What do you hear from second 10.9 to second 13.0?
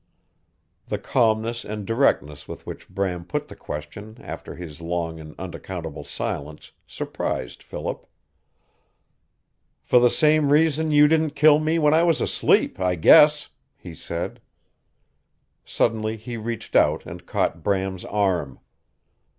didn't kill me when I was asleep, I